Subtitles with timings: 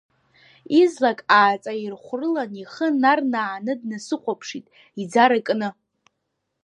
[0.81, 4.65] Излак ааҵаирхәрылан ихы нарнааны днасыхәаԥшит,
[5.01, 5.69] иӡара кны.